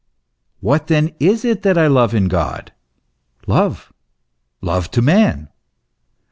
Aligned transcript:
What, 0.61 0.87
then, 0.87 1.11
is 1.19 1.45
it 1.45 1.61
that 1.61 1.77
I 1.77 1.85
love 1.85 2.15
in 2.15 2.27
God? 2.27 2.73
Love: 3.45 3.93
love 4.59 4.89
to 4.89 5.01
man. 5.03 5.47